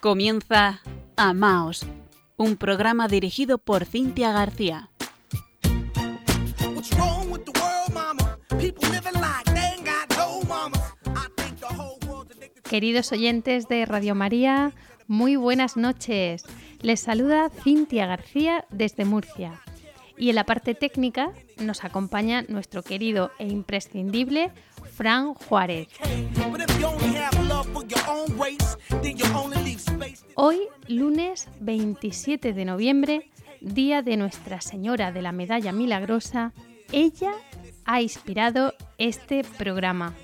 [0.00, 0.80] Comienza
[1.16, 1.84] Amaos,
[2.38, 4.88] un programa dirigido por Cintia García.
[12.62, 14.72] Queridos oyentes de Radio María,
[15.06, 16.44] muy buenas noches.
[16.80, 19.60] Les saluda Cintia García desde Murcia.
[20.16, 24.50] Y en la parte técnica nos acompaña nuestro querido e imprescindible
[24.94, 25.88] Fran Juárez.
[30.34, 33.30] Hoy, lunes 27 de noviembre,
[33.60, 36.52] día de Nuestra Señora de la Medalla Milagrosa,
[36.92, 37.32] ella
[37.84, 40.14] ha inspirado este programa.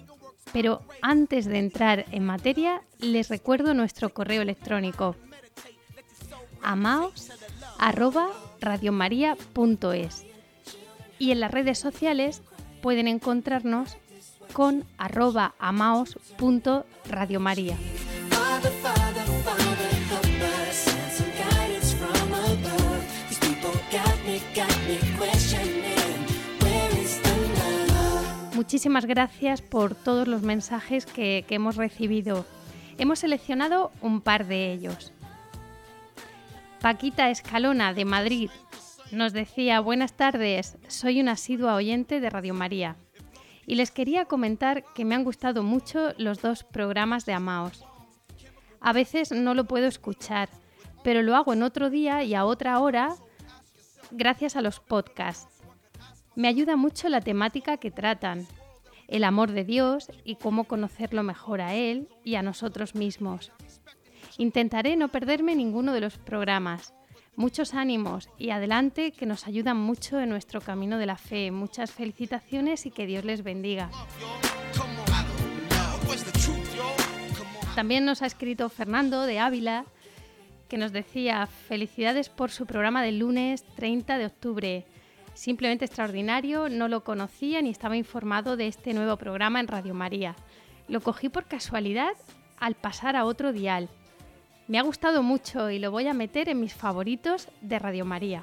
[0.53, 5.17] Pero antes de entrar en materia, les recuerdo nuestro correo electrónico
[6.63, 7.33] amaos
[11.19, 12.43] y en las redes sociales
[12.83, 13.97] pueden encontrarnos
[14.53, 17.79] con arroba amaos.radiomaria.
[28.67, 32.45] Muchísimas gracias por todos los mensajes que, hemos recibido.
[32.99, 35.13] Hemos seleccionado un par de ellos.
[36.81, 38.51] Paquita Escalona de Madrid
[39.13, 42.97] nos decía, buenas tardes, soy una asidua oyente de Radio María
[43.67, 47.85] y les quería comentar que me han gustado mucho los dos programas de Amaos.
[48.81, 50.49] A veces no lo puedo escuchar,
[51.05, 53.15] pero lo hago en otro día y a otra hora
[54.11, 55.56] gracias a los podcasts.
[56.37, 58.47] Me ayuda mucho la temática que tratan,
[59.09, 63.51] el amor de Dios y cómo conocerlo mejor a Él y a nosotros mismos.
[64.39, 66.95] Intentaré no perderme ninguno de los programas
[67.37, 71.51] Muchos ánimos y adelante que nos ayudan mucho en nuestro camino de la fe.
[71.51, 73.91] Muchas felicitaciones y que Dios les bendiga.
[77.75, 79.85] También nos ha escrito Fernando de Ávila
[80.71, 84.87] que nos decía felicidades por su programa del lunes 30 de octubre.
[85.37, 90.35] Simplemente extraordinario, no lo conocía ni estaba informado de este nuevo programa en Radio María.
[90.89, 92.15] Lo cogí por casualidad
[92.59, 93.89] al pasar a otro dial
[94.69, 98.43] me ha gustado mucho y lo voy a meter en mis favoritos de Radio María.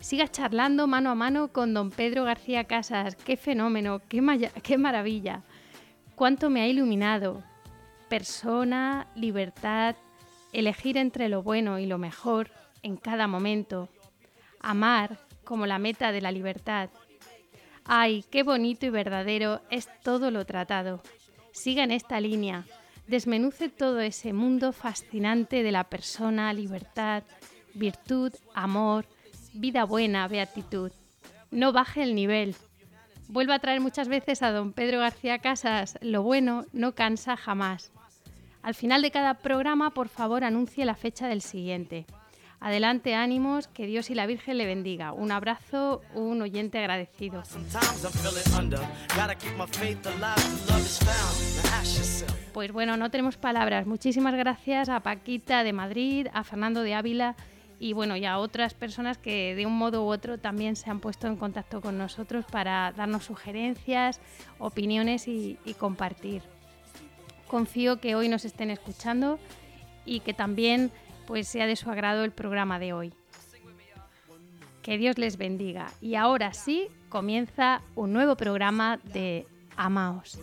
[0.00, 3.16] Siga charlando mano a mano con don Pedro García Casas.
[3.16, 4.00] ¡Qué fenómeno!
[4.08, 5.42] ¡Qué, qué maravilla!
[6.14, 7.42] ¡Cuánto me ha iluminado!
[8.08, 9.96] Persona, libertad,
[10.54, 12.50] elegir entre lo bueno y lo mejor
[12.82, 13.90] en cada momento.
[14.60, 16.90] Amar como la meta de la libertad.
[17.86, 21.00] ¡Ay, qué bonito y verdadero es todo lo tratado!
[21.52, 22.66] Siga en esta línea
[23.06, 27.22] desmenuce todo ese mundo fascinante de la persona, libertad,
[27.74, 29.06] virtud, amor,
[29.54, 30.92] vida buena, beatitud.
[31.50, 32.56] No baje el nivel.
[33.28, 37.92] Vuelvo a traer muchas veces a don Pedro García Casas, lo bueno no cansa jamás.
[38.62, 42.06] Al final de cada programa, por favor, anuncie la fecha del siguiente.
[42.60, 45.12] Adelante, ánimos, que Dios y la Virgen le bendiga.
[45.12, 47.42] Un abrazo, un oyente agradecido.
[52.52, 53.86] Pues bueno, no tenemos palabras.
[53.86, 57.36] Muchísimas gracias a Paquita de Madrid, a Fernando de Ávila
[57.78, 61.00] y bueno, y a otras personas que de un modo u otro también se han
[61.00, 64.20] puesto en contacto con nosotros para darnos sugerencias,
[64.58, 66.42] opiniones y, y compartir.
[67.46, 69.38] Confío que hoy nos estén escuchando
[70.06, 70.90] y que también
[71.26, 73.12] pues sea de su agrado el programa de hoy.
[74.82, 75.90] Que Dios les bendiga.
[76.00, 80.38] Y ahora sí, comienza un nuevo programa de Amaos.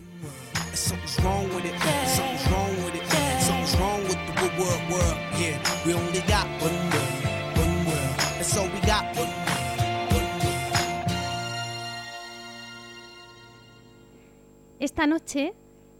[14.80, 15.54] Esta noche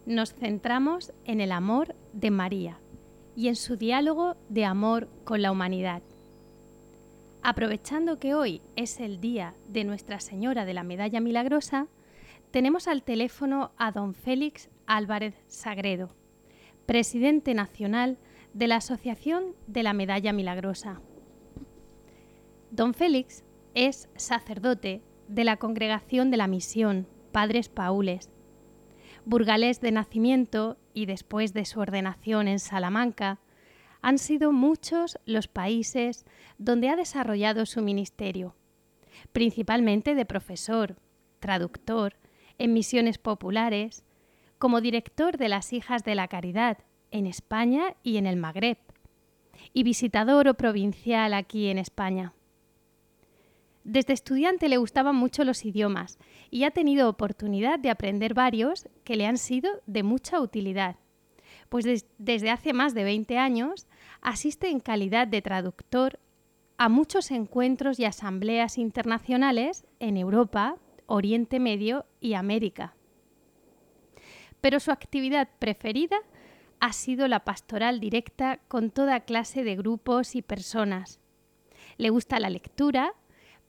[0.04, 2.78] nos centramos en el amor de María
[3.36, 6.02] y en su diálogo de amor con la humanidad.
[7.42, 11.88] Aprovechando que hoy es el día de Nuestra Señora de la Medalla Milagrosa,
[12.50, 16.10] tenemos al teléfono a don Félix Álvarez Sagredo,
[16.86, 18.18] presidente nacional
[18.54, 21.00] de la Asociación de la Medalla Milagrosa.
[22.70, 23.44] Don Félix
[23.74, 28.30] es sacerdote de la Congregación de la Misión Padres Paules
[29.24, 33.40] burgalés de nacimiento y después de su ordenación en Salamanca,
[34.02, 36.26] han sido muchos los países
[36.58, 38.54] donde ha desarrollado su ministerio,
[39.32, 40.96] principalmente de profesor,
[41.40, 42.16] traductor,
[42.58, 44.04] en misiones populares,
[44.58, 46.78] como director de las Hijas de la Caridad
[47.10, 48.78] en España y en el Magreb,
[49.72, 52.34] y visitador o provincial aquí en España.
[53.84, 56.18] Desde estudiante le gustaban mucho los idiomas
[56.50, 60.96] y ha tenido oportunidad de aprender varios que le han sido de mucha utilidad,
[61.68, 63.86] pues desde hace más de 20 años
[64.22, 66.18] asiste en calidad de traductor
[66.78, 70.76] a muchos encuentros y asambleas internacionales en Europa,
[71.06, 72.94] Oriente Medio y América.
[74.62, 76.16] Pero su actividad preferida
[76.80, 81.20] ha sido la pastoral directa con toda clase de grupos y personas.
[81.98, 83.12] Le gusta la lectura,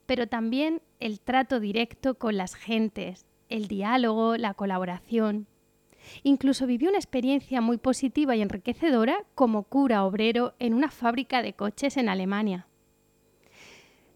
[0.06, 5.46] pero también el trato directo con las gentes, el diálogo, la colaboración.
[6.22, 11.52] Incluso vivió una experiencia muy positiva y enriquecedora como cura obrero en una fábrica de
[11.52, 12.66] coches en Alemania.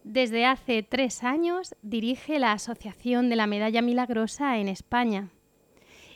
[0.04, 5.28] Desde hace tres años dirige la Asociación de la Medalla Milagrosa en España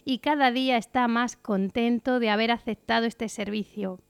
[0.04, 4.00] y cada día está más contento de haber aceptado este servicio,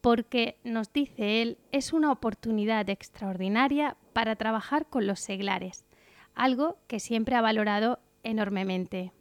[0.00, 5.86] porque, nos dice él, es una oportunidad extraordinaria para trabajar con los seglares,
[6.34, 9.12] algo que siempre ha valorado enormemente.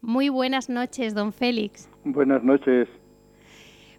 [0.00, 1.90] Muy buenas noches, don Félix.
[2.04, 2.88] Buenas noches.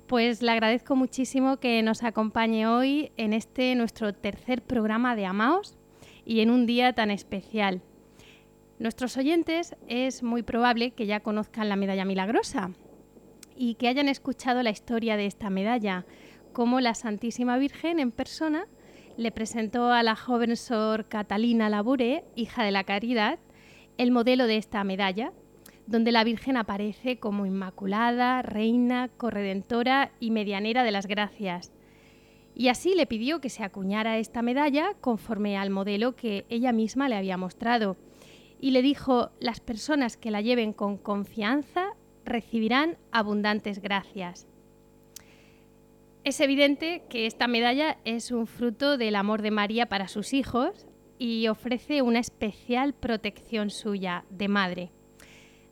[0.07, 5.77] Pues le agradezco muchísimo que nos acompañe hoy en este nuestro tercer programa de Amaos
[6.23, 7.81] y en un día tan especial.
[8.79, 12.71] Nuestros oyentes es muy probable que ya conozcan la medalla milagrosa
[13.57, 16.05] y que hayan escuchado la historia de esta medalla,
[16.53, 18.69] cómo la Santísima Virgen en persona
[19.17, 23.39] le presentó a la joven Sor Catalina Labure, hija de la Caridad,
[23.97, 25.31] el modelo de esta medalla
[25.87, 31.71] donde la Virgen aparece como Inmaculada, Reina, Corredentora y Medianera de las Gracias.
[32.55, 37.09] Y así le pidió que se acuñara esta medalla conforme al modelo que ella misma
[37.09, 37.97] le había mostrado.
[38.59, 41.89] Y le dijo, las personas que la lleven con confianza
[42.23, 44.47] recibirán abundantes gracias.
[46.25, 50.87] Es evidente que esta medalla es un fruto del amor de María para sus hijos
[51.19, 54.89] y ofrece una especial protección suya de madre.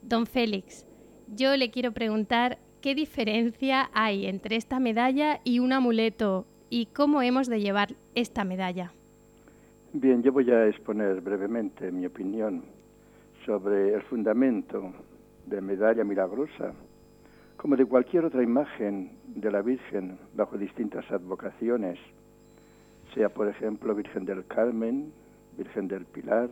[0.03, 0.85] Don Félix,
[1.27, 7.23] yo le quiero preguntar qué diferencia hay entre esta medalla y un amuleto y cómo
[7.23, 8.94] hemos de llevar esta medalla.
[9.91, 12.63] Bien, yo voy a exponer brevemente mi opinión
[13.44, 14.94] sobre el fundamento
[15.47, 16.75] de medalla milagrosa,
[17.57, 22.00] como de cualquier otra imagen de la Virgen bajo distintas advocaciones,
[23.13, 25.11] sea por ejemplo Virgen del Carmen,
[25.57, 26.50] Virgen del Pilar,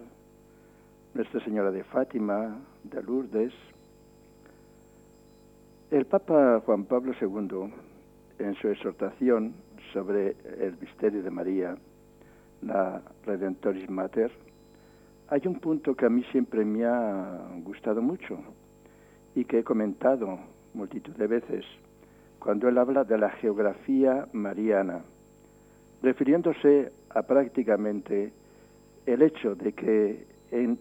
[1.14, 3.54] nuestra Señora de Fátima, de Lourdes.
[5.90, 7.74] El Papa Juan Pablo II,
[8.40, 9.54] en su exhortación
[9.92, 11.76] sobre el misterio de María,
[12.62, 14.32] la Redentoris Mater,
[15.28, 18.38] hay un punto que a mí siempre me ha gustado mucho
[19.34, 20.40] y que he comentado
[20.74, 21.66] multitud de veces
[22.42, 25.04] cuando él habla de la geografía mariana,
[26.02, 28.34] refiriéndose a prácticamente
[29.06, 30.80] el hecho de que en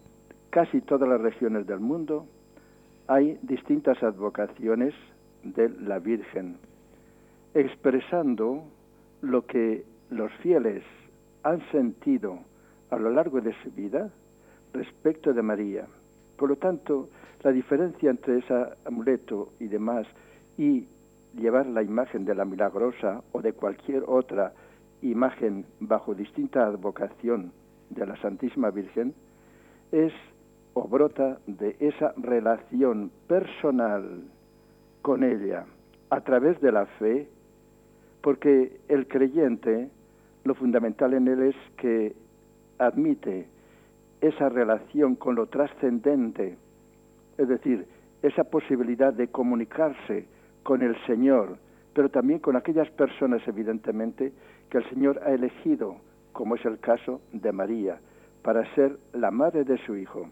[0.49, 2.25] casi todas las regiones del mundo
[3.07, 4.95] hay distintas advocaciones
[5.43, 6.57] de la Virgen,
[7.53, 8.63] expresando
[9.21, 10.83] lo que los fieles
[11.43, 12.39] han sentido
[12.89, 14.09] a lo largo de su vida
[14.73, 15.87] respecto de María.
[16.41, 17.07] Por lo tanto,
[17.43, 20.07] la diferencia entre ese amuleto y demás
[20.57, 20.87] y
[21.37, 24.51] llevar la imagen de la milagrosa o de cualquier otra
[25.03, 27.51] imagen bajo distinta advocación
[27.91, 29.13] de la Santísima Virgen
[29.91, 30.11] es
[30.73, 34.23] o brota de esa relación personal
[35.03, 35.67] con ella
[36.09, 37.29] a través de la fe,
[38.23, 39.91] porque el creyente,
[40.43, 42.15] lo fundamental en él es que
[42.79, 43.45] admite
[44.21, 46.57] esa relación con lo trascendente,
[47.37, 47.85] es decir,
[48.21, 50.27] esa posibilidad de comunicarse
[50.63, 51.57] con el Señor,
[51.93, 54.31] pero también con aquellas personas, evidentemente,
[54.69, 55.97] que el Señor ha elegido,
[56.31, 57.99] como es el caso de María,
[58.43, 60.29] para ser la madre de su Hijo.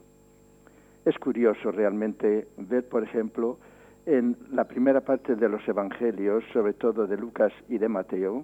[1.05, 3.57] Es curioso realmente ver, por ejemplo,
[4.05, 8.43] en la primera parte de los Evangelios, sobre todo de Lucas y de Mateo,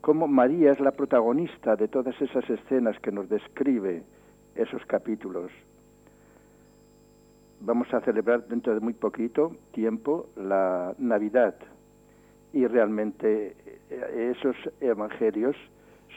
[0.00, 4.02] cómo María es la protagonista de todas esas escenas que nos describe
[4.58, 5.50] esos capítulos.
[7.60, 11.54] Vamos a celebrar dentro de muy poquito tiempo la Navidad
[12.52, 13.56] y realmente
[13.90, 15.56] eh, esos evangelios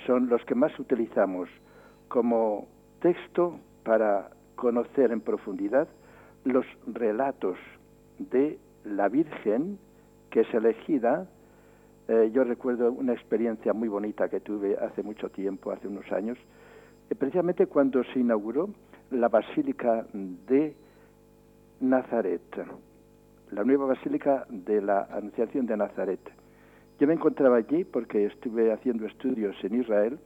[0.05, 1.49] son los que más utilizamos
[2.07, 2.67] como
[2.99, 5.87] texto para conocer en profundidad
[6.43, 7.57] los relatos
[8.17, 9.79] de la Virgen
[10.29, 11.27] que es elegida.
[12.07, 16.37] Eh, yo recuerdo una experiencia muy bonita que tuve hace mucho tiempo, hace unos años,
[17.15, 18.69] precisamente cuando se inauguró
[19.11, 20.75] la Basílica de
[21.81, 22.41] Nazaret,
[23.51, 26.19] la nueva Basílica de la Anunciación de Nazaret.
[26.99, 30.19] Yo me encontraba allí porque estuve haciendo estudios en Israel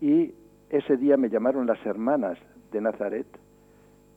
[0.00, 0.32] y
[0.70, 2.38] ese día me llamaron las hermanas
[2.72, 3.26] de Nazaret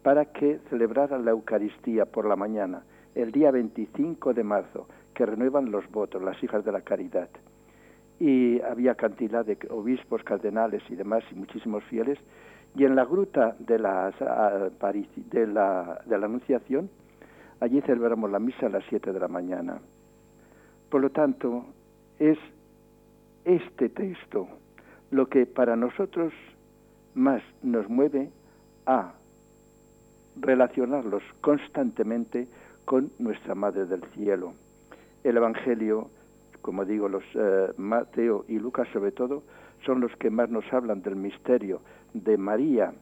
[0.04, 2.84] para que celebraran la Eucaristía por la mañana,
[3.16, 7.30] el día 25 de marzo, que renuevan los votos, las hijas de la caridad.
[8.20, 12.18] Y había cantidad de obispos, cardenales y demás, y muchísimos fieles.
[12.76, 14.12] Y en la gruta de, la,
[15.32, 16.90] de la Anunciación,
[17.60, 19.80] allí celebramos la misa a las 7 de la mañana.
[20.90, 21.66] Por lo tanto,
[22.20, 22.38] es
[23.46, 24.48] este texto
[25.12, 26.34] lo que para nosotros
[27.14, 28.30] más nos mueve
[28.86, 29.14] a
[30.40, 32.48] relacionarlos constantemente
[32.86, 34.54] con nuestra Madre del Cielo.
[35.24, 36.10] El Evangelio,
[36.68, 39.44] como digo, los eh, Mateo y Lucas sobre todo,
[39.86, 41.80] son los que más nos hablan del misterio
[42.14, 42.94] de María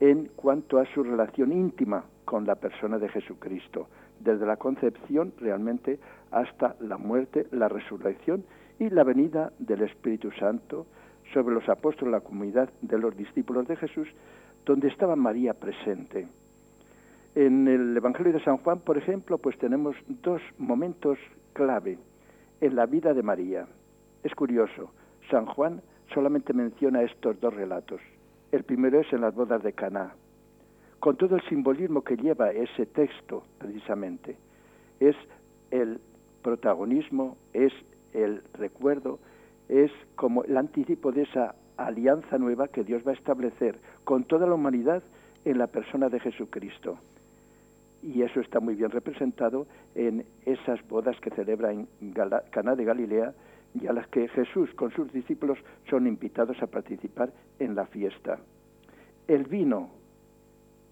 [0.00, 3.86] en cuanto a su relación íntima con la persona de Jesucristo,
[4.18, 6.00] desde la concepción realmente
[6.32, 8.42] hasta la muerte, la resurrección
[8.80, 10.86] y la venida del Espíritu Santo
[11.32, 14.08] sobre los apóstoles, la comunidad de los discípulos de Jesús,
[14.64, 16.26] donde estaba María presente.
[17.36, 21.18] En el Evangelio de San Juan, por ejemplo, pues tenemos dos momentos
[21.52, 21.98] clave
[22.60, 23.66] en la vida de María.
[24.22, 24.92] Es curioso,
[25.30, 25.82] San Juan
[26.12, 28.00] solamente menciona estos dos relatos.
[28.52, 30.14] El primero es en las bodas de Caná,
[31.00, 34.36] con todo el simbolismo que lleva ese texto precisamente.
[35.00, 35.16] Es
[35.70, 36.00] el
[36.42, 37.72] protagonismo, es
[38.12, 39.18] el recuerdo,
[39.68, 44.46] es como el anticipo de esa alianza nueva que Dios va a establecer con toda
[44.46, 45.02] la humanidad
[45.44, 46.98] en la persona de Jesucristo
[48.06, 51.88] y eso está muy bien representado en esas bodas que celebra en
[52.50, 53.34] Caná de Galilea
[53.74, 55.58] y a las que Jesús con sus discípulos
[55.90, 58.38] son invitados a participar en la fiesta.
[59.26, 59.90] El vino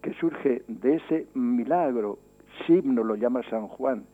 [0.02, 2.18] que surge de ese milagro,
[2.66, 4.04] signo lo llama San Juan,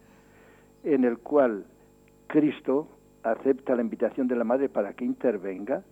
[0.85, 1.65] en el cual
[2.27, 2.87] Cristo
[3.23, 5.83] acepta la invitación de la Madre para que intervenga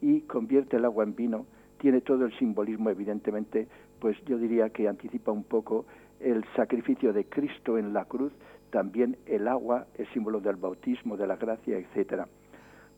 [0.00, 1.46] y convierte el agua en vino,
[1.78, 3.68] tiene todo el simbolismo evidentemente,
[4.00, 5.86] pues yo diría que anticipa un poco
[6.22, 8.32] el sacrificio de Cristo en la cruz,
[8.70, 12.26] también el agua es símbolo del bautismo, de la gracia, etcétera.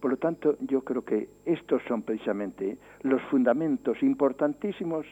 [0.00, 5.06] Por lo tanto, yo creo que estos son precisamente los fundamentos importantísimos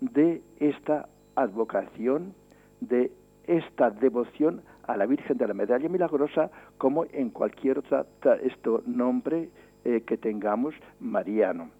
[0.00, 2.34] de esta advocación,
[2.80, 3.12] de
[3.46, 9.50] esta devoción a la Virgen de la Medalla Milagrosa, como en cualquier otro nombre
[9.84, 11.70] eh, que tengamos mariano.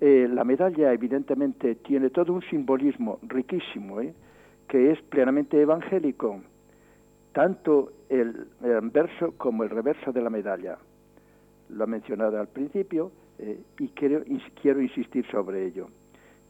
[0.00, 4.14] Eh, la medalla evidentemente tiene todo un simbolismo riquísimo, ¿eh?
[4.68, 6.40] Que es plenamente evangélico,
[7.32, 8.48] tanto el,
[8.92, 10.78] verso como el reverso de la medalla.
[11.70, 14.22] Lo he mencionado al principio eh, y quiero,
[14.60, 15.88] quiero insistir sobre ello.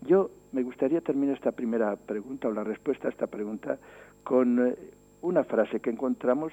[0.03, 3.79] Yo me gustaría terminar esta primera pregunta o la respuesta a esta pregunta
[4.25, 4.77] con eh,
[5.23, 6.53] una frase que encontramos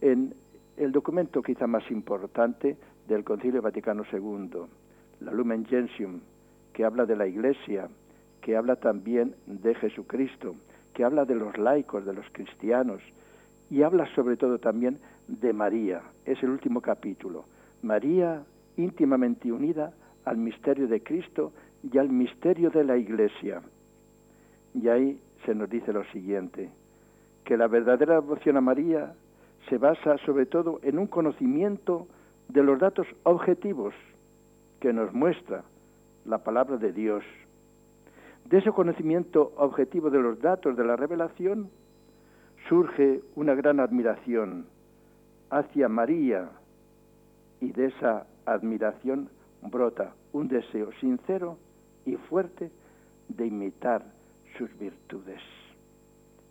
[0.00, 0.34] en
[0.76, 4.62] el documento quizá más importante del Concilio Vaticano II,
[5.20, 6.20] la Lumen Gentium,
[6.72, 7.88] que habla de la Iglesia,
[8.40, 10.56] que habla también de Jesucristo,
[10.94, 13.02] que habla de los laicos, de los cristianos,
[13.70, 14.98] y habla sobre todo también
[15.28, 16.02] de María.
[16.24, 17.44] Es el último capítulo.
[17.82, 18.44] María
[18.76, 19.92] íntimamente unida
[20.24, 23.62] al misterio de Cristo y al misterio de la Iglesia.
[24.74, 26.70] Y ahí se nos dice lo siguiente,
[27.44, 29.14] que la verdadera devoción a María
[29.68, 32.06] se basa sobre todo en un conocimiento
[32.48, 33.94] de los datos objetivos
[34.80, 35.64] que nos muestra
[36.24, 37.24] la palabra de Dios
[38.48, 41.70] de ese conocimiento objetivo de los datos de la revelación
[42.68, 44.66] surge una gran admiración
[45.50, 46.50] hacia María
[47.60, 49.28] y de esa admiración
[49.62, 51.58] brota un deseo sincero
[52.04, 52.70] y fuerte
[53.28, 54.04] de imitar
[54.58, 55.40] sus virtudes.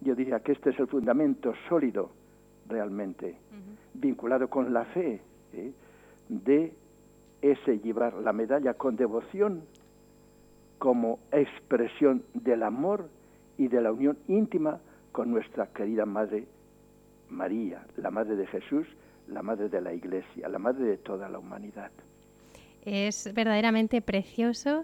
[0.01, 2.09] Yo diría que este es el fundamento sólido
[2.67, 3.35] realmente,
[3.93, 5.21] vinculado con la fe,
[5.53, 5.71] ¿eh?
[6.29, 6.73] de
[7.41, 9.63] ese llevar la medalla con devoción
[10.83, 13.09] como expresión del amor
[13.57, 14.81] y de la unión íntima
[15.13, 16.45] con nuestra querida Madre
[17.29, 18.85] María, la Madre de Jesús,
[19.29, 21.89] la Madre de la Iglesia, la Madre de toda la humanidad.
[22.83, 24.83] Es verdaderamente precioso.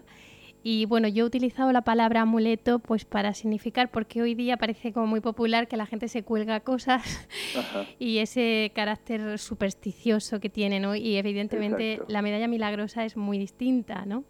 [0.62, 4.94] Y bueno, yo he utilizado la palabra amuleto pues para significar, porque hoy día parece
[4.94, 7.28] como muy popular que la gente se cuelga cosas
[7.98, 10.96] y ese carácter supersticioso que tiene, ¿no?
[10.96, 14.24] Y evidentemente la medalla milagrosa es muy distinta, ¿no?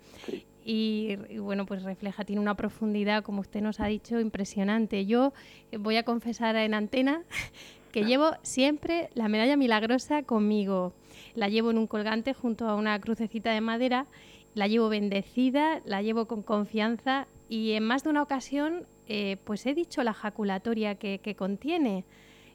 [0.64, 5.07] Y, bueno, pues refleja, tiene una profundidad, como usted nos ha dicho, impresionante.
[5.07, 5.33] Yo
[5.79, 7.23] voy a confesar en antena
[7.93, 10.93] que llevo siempre la medalla milagrosa conmigo.
[11.35, 14.07] La llevo en un colgante junto a una crucecita de madera,
[14.55, 19.64] la llevo bendecida, la llevo con confianza y en más de una ocasión eh, pues
[19.67, 22.05] he dicho la jaculatoria que contiene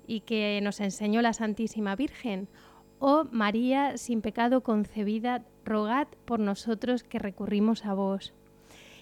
[0.07, 2.47] y que nos enseñó la Santísima Virgen.
[3.07, 8.33] Oh María sin pecado concebida, rogad por nosotros que recurrimos a vos.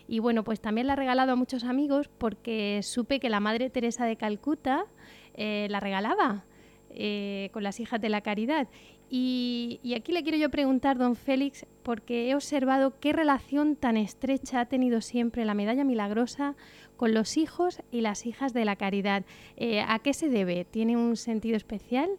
[0.10, 3.70] Y bueno, pues también la he regalado a muchos amigos porque supe que la Madre
[3.70, 4.88] Teresa de Calcuta
[5.36, 6.44] eh, la regalaba.
[6.90, 8.68] eh, con las hijas de la caridad.
[9.10, 14.60] Y, aquí le quiero yo preguntar, don Félix, porque he observado qué relación tan estrecha
[14.60, 16.56] ha tenido siempre la medalla milagrosa
[16.98, 19.24] con los hijos y las hijas de la caridad.
[19.56, 20.66] Eh, ¿A qué se debe?
[20.66, 22.10] ¿Tiene un sentido especial?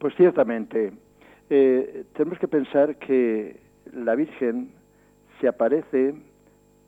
[0.00, 0.94] Pues ciertamente.
[1.50, 3.60] Eh, tenemos que pensar que
[3.92, 4.70] la Virgen
[5.40, 6.14] se aparece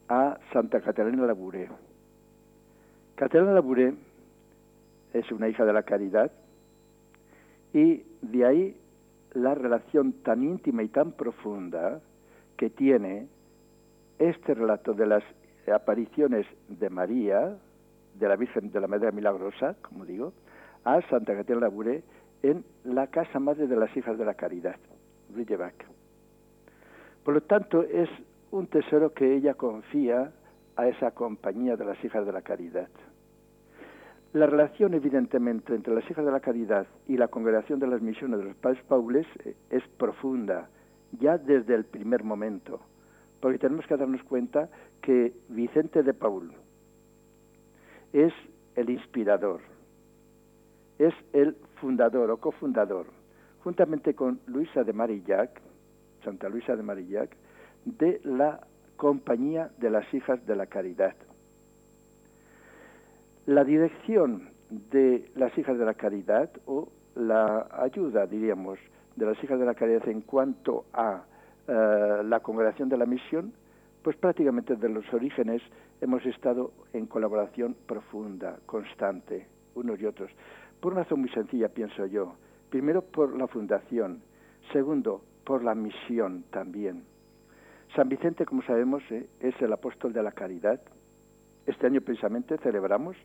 [0.08, 1.68] a Santa Catalina Labouré.
[3.14, 3.92] Catalina Labouré
[5.12, 6.32] es una hija de la caridad
[7.74, 8.76] y de ahí
[9.34, 12.00] la relación tan íntima y tan profunda
[12.56, 13.26] que tiene
[14.18, 15.24] este relato de las
[15.70, 17.58] apariciones de María,
[18.18, 20.32] de la Virgen de la Madre Milagrosa, como digo,
[20.84, 22.02] a Santa Catalina Labouré
[22.42, 24.76] en la casa madre de las hijas de la caridad,
[25.34, 25.86] Rillevac.
[27.24, 28.08] Por lo tanto, es
[28.50, 30.32] un tesoro que ella confía
[30.76, 32.88] a esa compañía de las hijas de la caridad.
[34.32, 38.38] La relación, evidentemente, entre las hijas de la caridad y la congregación de las misiones
[38.38, 40.68] de los padres paules eh, es profunda,
[41.20, 42.80] ya desde el primer momento,
[43.40, 44.70] porque tenemos que darnos cuenta
[45.02, 46.52] que Vicente de Paul
[48.14, 48.32] es
[48.74, 49.60] el inspirador,
[51.06, 53.06] es el fundador o cofundador,
[53.64, 55.60] juntamente con Luisa de Marillac,
[56.24, 57.36] Santa Luisa de Marillac,
[57.84, 58.60] de la
[58.96, 61.16] Compañía de las Hijas de la Caridad.
[63.46, 68.78] La dirección de las Hijas de la Caridad o la ayuda, diríamos,
[69.16, 71.24] de las Hijas de la Caridad en cuanto a
[71.66, 73.52] eh, la congregación de la misión,
[74.04, 75.62] pues prácticamente desde los orígenes
[76.00, 80.30] hemos estado en colaboración profunda, constante, unos y otros.
[80.82, 82.34] Por una razón muy sencilla, pienso yo.
[82.68, 84.20] Primero, por la fundación.
[84.72, 87.04] Segundo, por la misión también.
[87.94, 90.80] San Vicente, como sabemos, eh, es el apóstol de la caridad.
[91.66, 93.16] Este año precisamente celebramos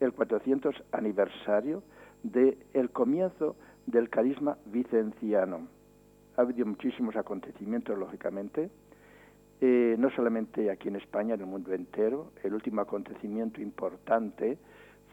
[0.00, 1.82] el 400 aniversario
[2.22, 5.68] del el comienzo del carisma vicenciano.
[6.38, 8.70] Ha habido muchísimos acontecimientos, lógicamente,
[9.60, 12.32] eh, no solamente aquí en España, en el mundo entero.
[12.42, 14.56] El último acontecimiento importante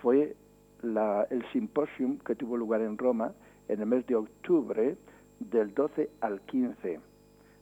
[0.01, 0.38] fue
[0.83, 3.33] el simposium que tuvo lugar en Roma
[3.67, 4.97] en el mes de octubre
[5.39, 6.99] del 12 al 15.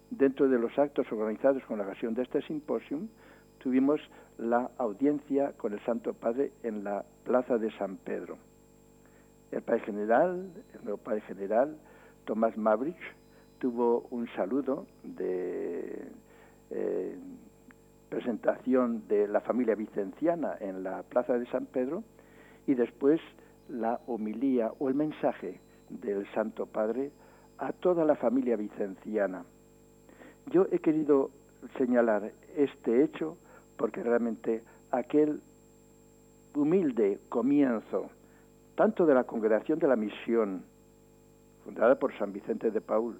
[0.09, 3.07] Dentro de los actos organizados con la ocasión de este simposium,
[3.59, 3.99] tuvimos
[4.37, 8.37] la audiencia con el Santo Padre en la Plaza de San Pedro.
[9.51, 11.75] El Padre General, el nuevo Padre General,
[12.25, 12.97] Tomás Maverick,
[13.59, 16.07] tuvo un saludo de
[16.69, 17.17] eh,
[18.09, 22.03] presentación de la familia vicenciana en la Plaza de San Pedro
[22.67, 23.19] y después
[23.69, 27.11] la homilía o el mensaje del Santo Padre
[27.57, 29.43] a toda la familia vicenciana.
[30.51, 31.31] Yo he querido
[31.77, 33.37] señalar este hecho
[33.77, 35.41] porque realmente aquel
[36.55, 38.09] humilde comienzo,
[38.75, 40.63] tanto de la congregación de la misión,
[41.63, 43.17] fundada por San Vicente de Paul,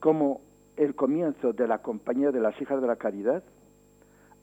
[0.00, 0.40] como
[0.76, 3.42] el comienzo de la Compañía de las Hijas de la Caridad,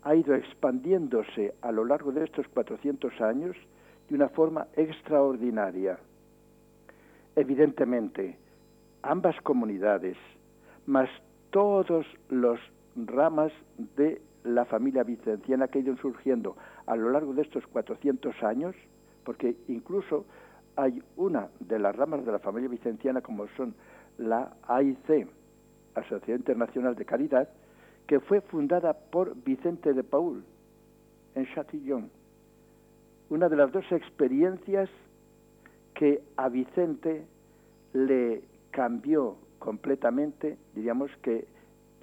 [0.06, 3.58] ha ido expandiéndose a lo largo de estos 400 años
[4.08, 5.98] de una forma extraordinaria.
[7.36, 8.38] Evidentemente,
[9.02, 10.16] ambas comunidades,
[10.86, 11.10] más
[11.50, 12.60] todos los
[12.96, 13.52] ramas
[13.98, 18.76] de la familia vicenciana que ha ido surgiendo a lo largo de estos 400 años,
[19.24, 20.26] porque incluso
[20.76, 23.74] hay una de las ramas de la familia vicenciana como son
[24.20, 25.28] la AIC,
[25.96, 27.50] Asociación Internacional de Caridad,
[28.08, 30.44] que fue fundada por Vicente de Paul
[31.36, 32.10] en Chatillon.
[33.30, 34.90] Una de las dos experiencias
[35.96, 37.26] que a Vicente
[37.94, 41.48] le cambió completamente, diríamos que,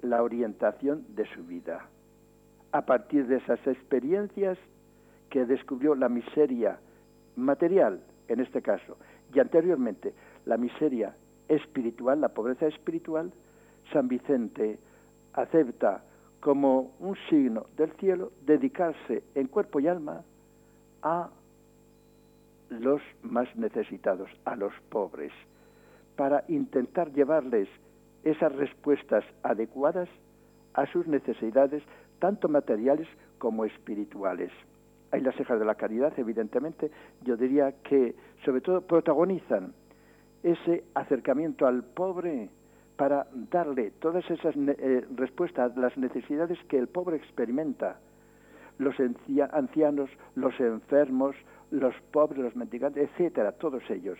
[0.01, 1.87] la orientación de su vida.
[2.73, 4.57] A partir de esas experiencias
[5.29, 6.77] que descubrió la miseria
[7.37, 8.97] material, en este caso,
[9.33, 10.13] y anteriormente
[10.45, 11.15] la miseria
[11.47, 13.31] espiritual, la pobreza espiritual,
[13.93, 14.77] San Vicente
[15.33, 16.03] acepta
[16.39, 20.23] como un signo del cielo dedicarse en cuerpo y alma
[21.01, 21.29] a
[22.69, 25.31] los más necesitados, a los pobres,
[26.15, 27.67] para intentar llevarles
[28.23, 30.09] esas respuestas adecuadas
[30.73, 31.83] a sus necesidades,
[32.19, 34.51] tanto materiales como espirituales.
[35.11, 36.89] Hay las hijas de la caridad, evidentemente,
[37.23, 39.73] yo diría que sobre todo protagonizan
[40.41, 42.49] ese acercamiento al pobre
[42.95, 47.99] para darle todas esas eh, respuestas a las necesidades que el pobre experimenta.
[48.77, 51.35] Los ancianos, los enfermos,
[51.71, 54.17] los pobres, los mendigantes, etcétera, todos ellos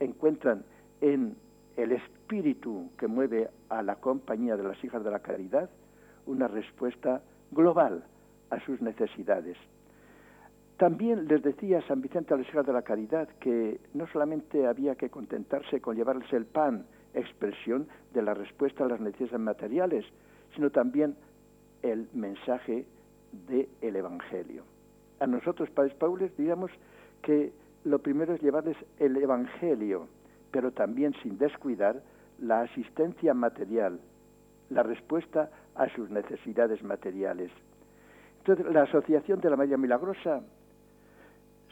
[0.00, 0.64] encuentran
[1.00, 1.36] en
[1.76, 5.70] el espíritu que mueve a la compañía de las hijas de la caridad
[6.26, 8.04] una respuesta global
[8.50, 9.56] a sus necesidades.
[10.76, 14.94] También les decía San Vicente a las hijas de la caridad que no solamente había
[14.94, 20.04] que contentarse con llevarles el pan, expresión de la respuesta a las necesidades materiales,
[20.54, 21.16] sino también
[21.82, 22.86] el mensaje
[23.48, 24.64] del Evangelio.
[25.20, 26.70] A nosotros, padres Paules, digamos
[27.22, 27.52] que
[27.84, 30.08] lo primero es llevarles el Evangelio,
[30.50, 32.02] pero también sin descuidar
[32.38, 34.00] la asistencia material,
[34.70, 37.50] la respuesta a sus necesidades materiales.
[38.38, 40.42] Entonces, la Asociación de la María Milagrosa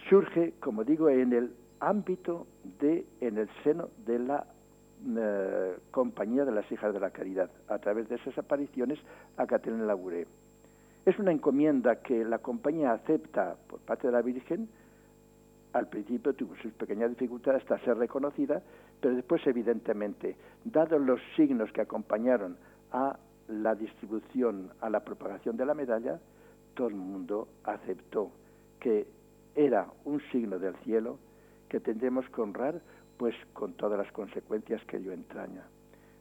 [0.08, 2.46] surge, como digo, en el ámbito
[2.78, 4.46] de, en el seno de la
[5.18, 8.98] eh, Compañía de las Hijas de la Caridad, a través de esas apariciones
[9.36, 10.26] a Catalina Labouré.
[11.06, 14.68] Es una encomienda que la compañía acepta por parte de la Virgen.
[15.72, 18.62] Al principio tuvo sus pequeñas dificultades hasta ser reconocida,
[19.00, 22.56] pero después, evidentemente, dados los signos que acompañaron
[22.92, 26.20] a la distribución, a la propagación de la medalla,
[26.74, 28.30] todo el mundo aceptó
[28.78, 29.06] que
[29.54, 31.18] era un signo del cielo
[31.68, 32.80] que tendremos que honrar,
[33.20, 35.62] pues con todas las consecuencias que ello entraña.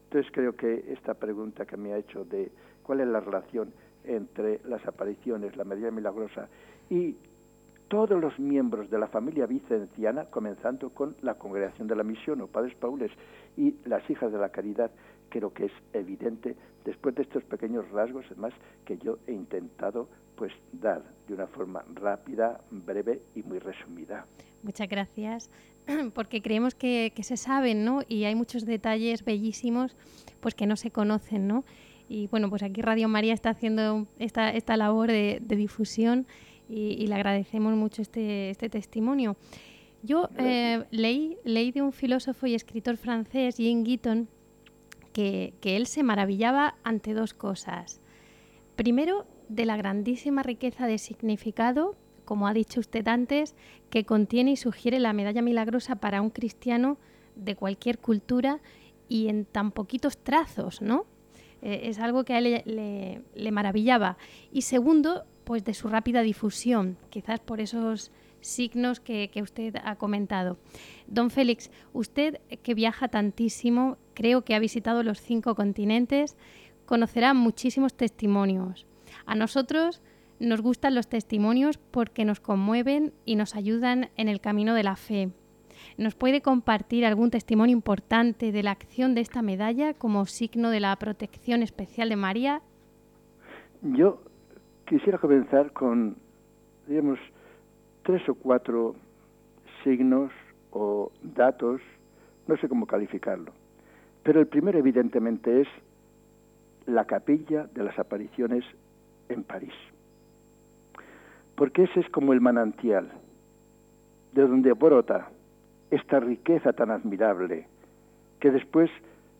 [0.04, 2.52] Entonces creo que esta pregunta que me ha hecho de
[2.84, 3.72] cuál es la relación
[4.04, 6.50] entre las apariciones, la medida milagrosa
[6.90, 7.16] y
[7.88, 12.48] todos los miembros de la familia vicenciana, comenzando con la congregación de la misión o
[12.48, 13.12] padres paules
[13.56, 14.92] y las hijas de la caridad,
[15.30, 18.52] creo que es evidente después de estos pequeños rasgos, además,
[18.84, 24.26] que yo he intentado pues dar de una forma rápida, breve y muy resumida.
[24.64, 25.50] Muchas gracias,
[26.14, 28.02] porque creemos que, se saben, ¿no?
[28.08, 29.96] Y hay muchos detalles bellísimos,
[30.40, 31.66] pues que no se conocen, ¿no?
[32.08, 36.26] Y bueno, pues aquí Radio María está haciendo esta, esta labor de, difusión
[36.68, 39.38] y, le agradecemos mucho este, este testimonio.
[40.02, 44.30] Yo eh, leí, leí de un filósofo y escritor francés, Jean Guiton,
[45.14, 48.02] que, que él se maravillaba ante dos cosas.
[48.76, 51.96] Primero, de la grandísima riqueza de significado,
[52.30, 53.56] como ha dicho usted antes,
[53.90, 57.00] que contiene y sugiere la medalla milagrosa para un cristiano
[57.36, 58.60] de cualquier cultura
[59.08, 61.08] y en tan poquitos trazos, ¿no?
[61.64, 62.62] Eh, es algo que a él
[63.34, 64.20] le, maravillaba.
[64.52, 68.12] Y segundo, pues de su rápida difusión, quizás por esos
[68.42, 70.60] signos que, que, usted ha comentado.
[71.08, 76.38] Don Félix, usted que viaja tantísimo, creo que ha visitado los cinco continentes,
[76.86, 78.86] conocerá muchísimos testimonios.
[79.26, 80.04] A nosotros
[80.40, 84.96] nos gustan los testimonios porque nos conmueven y nos ayudan en el camino de la
[84.96, 85.30] fe.
[85.98, 90.80] ¿Nos puede compartir algún testimonio importante de la acción de esta medalla como signo de
[90.80, 92.62] la protección especial de María?
[93.82, 94.22] Yo
[94.88, 96.18] quisiera comenzar con,
[96.88, 97.20] digamos,
[98.04, 98.96] tres o cuatro
[99.84, 100.32] signos
[100.72, 101.82] o datos,
[102.48, 103.54] no sé cómo calificarlo,
[104.24, 105.68] pero el primero evidentemente es
[106.86, 108.64] la capilla de las apariciones
[109.30, 109.74] en París.
[111.60, 113.12] Porque ese es como el manantial
[114.32, 115.28] de donde brota
[115.92, 117.68] esta riqueza tan admirable
[118.40, 118.90] que después,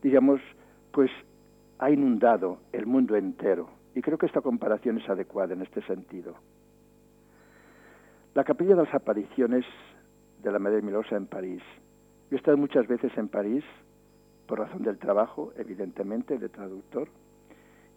[0.04, 0.42] digamos,
[0.92, 1.10] pues
[1.78, 3.70] ha inundado el mundo entero.
[3.96, 6.36] Y creo que esta comparación es adecuada en este sentido.
[8.34, 9.64] La capilla de las apariciones
[10.44, 11.64] de la Madre Milosa en París.
[12.30, 13.64] Yo he estado muchas veces en París
[14.46, 17.08] por razón del trabajo, evidentemente, de traductor,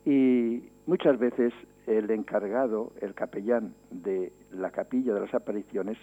[0.05, 1.53] y muchas veces
[1.87, 5.99] el encargado, el capellán de la capilla de las apariciones,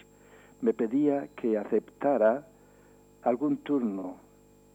[0.60, 2.46] me pedía que aceptara
[3.22, 4.16] algún turno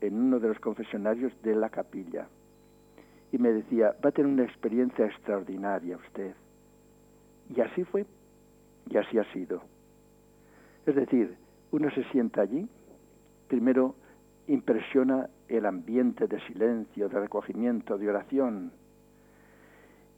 [0.02, 2.28] en uno de los confesionarios de la capilla.
[3.32, 6.34] Y me decía, va a tener una experiencia extraordinaria usted.
[7.56, 8.06] Y así fue,
[8.89, 9.62] y así ha sido.
[10.86, 11.36] Es decir,
[11.72, 12.68] uno se sienta allí,
[13.48, 13.96] primero
[14.48, 18.72] impresiona el ambiente de silencio, de recogimiento, de oración,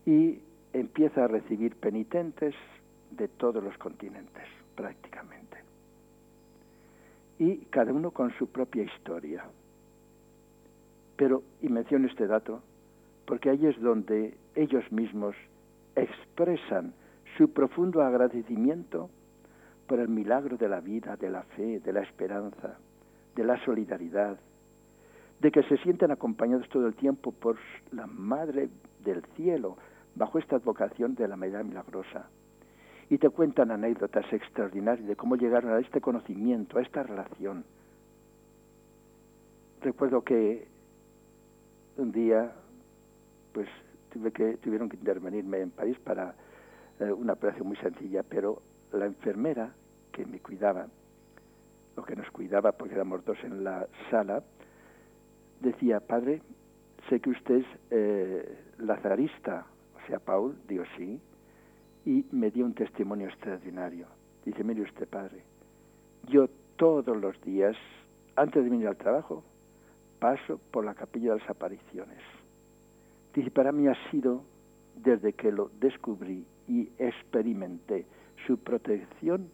[0.06, 0.40] y
[0.80, 2.56] empieza a recibir penitentes
[3.12, 4.44] de todos los continentes,
[4.76, 5.58] prácticamente.
[7.40, 9.46] Y cada uno con su propia historia.
[11.16, 12.62] Pero, y menciono este dato,
[13.26, 15.36] porque ahí es donde ellos mismos
[15.96, 16.94] expresan
[17.38, 19.10] su profundo agradecimiento
[19.88, 22.78] por el milagro de la vida, de la fe, de la esperanza,
[23.36, 24.38] de la solidaridad,
[25.40, 27.58] de que se sienten acompañados todo el tiempo por
[27.92, 28.70] la Madre
[29.04, 29.78] del Cielo,
[30.18, 32.30] bajo esta advocación de la medida milagrosa.
[33.10, 37.64] Y te cuentan anécdotas extraordinarias de cómo llegaron a este conocimiento, a esta relación.
[39.82, 40.68] Recuerdo que
[41.98, 42.52] un día,
[43.54, 43.70] pues
[44.12, 46.36] tuve que, tuvieron que intervenirme en París para
[47.00, 49.74] eh, una operación muy sencilla, pero la enfermera
[50.12, 50.88] que me cuidaba,
[51.96, 54.44] o que nos cuidaba porque éramos dos en la sala,
[55.62, 56.42] decía, padre,
[57.10, 59.66] sé que usted es eh, lazarista,
[60.16, 61.20] a Paul, digo sí,
[62.06, 64.08] y me dio un testimonio extraordinario.
[64.46, 65.44] Dice, mire usted, padre,
[66.28, 67.76] yo todos los días,
[68.36, 69.44] antes de venir al trabajo,
[70.20, 72.20] paso por la capilla de las apariciones.
[73.34, 74.44] Dice, para mí ha sido,
[74.96, 78.06] desde que lo descubrí y experimenté
[78.46, 79.50] su protección,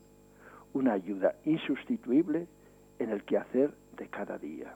[0.73, 2.47] una ayuda insustituible
[2.99, 4.75] en el quehacer de cada día.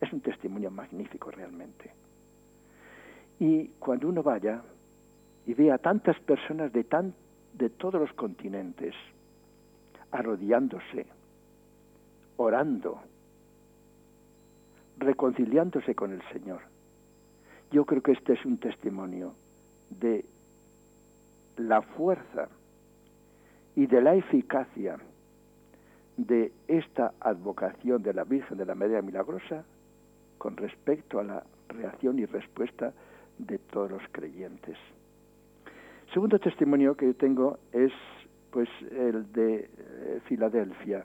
[0.00, 1.92] Es un testimonio magnífico realmente.
[3.40, 4.62] Y cuando uno vaya
[5.46, 6.86] y vea tantas personas de,
[7.54, 8.94] de todos los continentes
[10.12, 11.06] arrodillándose,
[12.36, 13.00] orando,
[14.98, 16.60] reconciliándose con el Señor,
[17.72, 19.32] yo creo que este es un testimonio
[19.88, 20.26] de
[21.56, 22.48] la fuerza
[23.74, 24.98] y de la eficacia
[26.18, 29.64] de esta advocación de la Virgen de la Media Milagrosa
[30.36, 32.92] con respecto a la reacción y respuesta
[33.46, 34.76] de todos los creyentes.
[36.12, 37.92] Segundo testimonio que yo tengo es
[38.50, 41.04] pues el de eh, Filadelfia.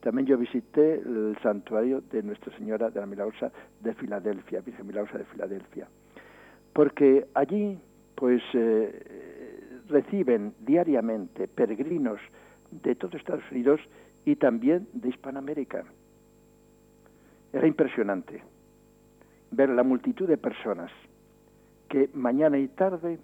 [0.00, 5.18] También yo visité el santuario de Nuestra Señora de la Milagrosa de Filadelfia, Virgen Milagrosa
[5.18, 5.88] de Filadelfia,
[6.72, 7.78] porque allí
[8.14, 12.20] pues eh, reciben diariamente peregrinos
[12.70, 13.80] de todo Estados Unidos
[14.24, 15.84] y también de Hispanoamérica.
[17.52, 18.42] Era impresionante
[19.50, 20.90] ver la multitud de personas
[21.88, 23.18] que mañana y tarde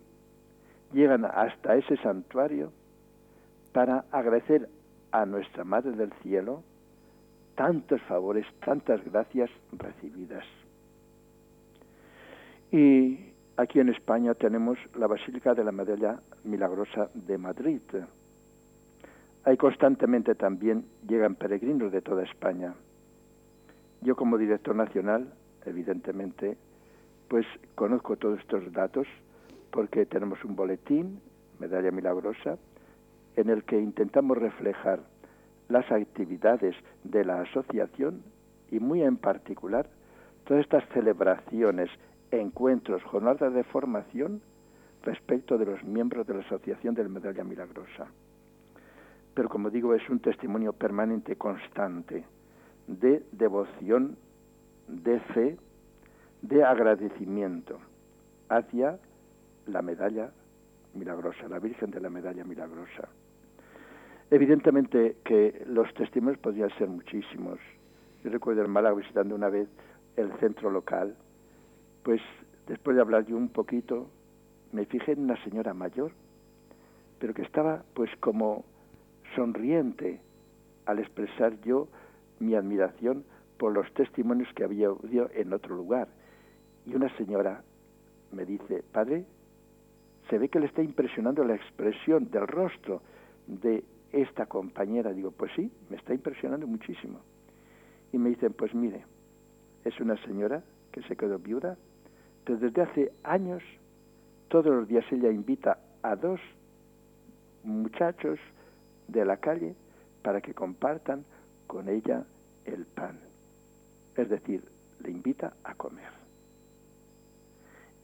[0.92, 2.72] llegan hasta ese santuario
[3.72, 4.68] para agradecer
[5.12, 6.62] a nuestra Madre del Cielo
[7.56, 10.44] tantos favores, tantas gracias recibidas.
[12.70, 17.80] Y aquí en España tenemos la Basílica de la Medalla Milagrosa de Madrid.
[19.44, 22.74] Hay constantemente también llegan peregrinos de toda España.
[24.00, 25.32] Yo como director nacional,
[25.64, 26.56] evidentemente,
[27.28, 29.06] pues conozco todos estos datos
[29.70, 31.20] porque tenemos un boletín,
[31.58, 32.58] Medalla Milagrosa,
[33.36, 35.00] en el que intentamos reflejar
[35.68, 38.22] las actividades de la asociación
[38.70, 39.88] y muy en particular
[40.44, 41.90] todas estas celebraciones,
[42.30, 44.42] encuentros, jornadas de formación
[45.02, 48.06] respecto de los miembros de la Asociación de la Medalla Milagrosa.
[49.34, 52.24] Pero como digo, es un testimonio permanente, constante,
[52.86, 54.16] de devoción,
[54.86, 55.56] de fe
[56.48, 57.78] de agradecimiento
[58.50, 58.98] hacia
[59.66, 60.30] la medalla
[60.92, 63.08] milagrosa, la Virgen de la medalla milagrosa.
[64.30, 67.58] Evidentemente que los testimonios podrían ser muchísimos.
[68.22, 69.68] Yo recuerdo en Málaga visitando una vez
[70.16, 71.16] el centro local,
[72.02, 72.20] pues
[72.66, 74.10] después de hablar yo un poquito,
[74.72, 76.12] me fijé en una señora mayor,
[77.20, 78.66] pero que estaba pues como
[79.34, 80.20] sonriente
[80.84, 81.88] al expresar yo
[82.38, 83.24] mi admiración
[83.56, 86.08] por los testimonios que había oído en otro lugar
[86.86, 87.62] y una señora
[88.32, 89.24] me dice, padre,
[90.28, 93.02] se ve que le está impresionando la expresión del rostro
[93.46, 95.12] de esta compañera.
[95.12, 97.20] Digo, pues sí, me está impresionando muchísimo.
[98.12, 99.04] Y me dicen, pues mire,
[99.84, 101.76] es una señora que se quedó viuda,
[102.44, 103.62] pero desde hace años,
[104.48, 106.40] todos los días ella invita a dos
[107.64, 108.38] muchachos
[109.08, 109.74] de la calle
[110.22, 111.24] para que compartan
[111.66, 112.24] con ella
[112.64, 113.18] el pan.
[114.16, 114.62] Es decir,
[115.00, 116.23] le invita a comer.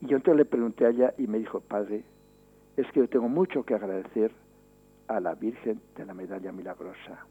[0.00, 2.02] Y yo entonces le pregunté a ella y me dijo, padre,
[2.76, 4.32] es que yo tengo mucho que agradecer
[5.08, 7.26] a la Virgen de la Medalla Milagrosa.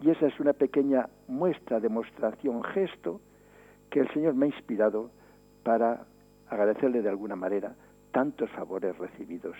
[0.00, 3.20] Y esa es una pequeña muestra, demostración, gesto
[3.90, 5.10] que el Señor me ha inspirado
[5.62, 6.06] para
[6.48, 7.74] agradecerle de alguna manera
[8.12, 9.56] tantos favores recibidos.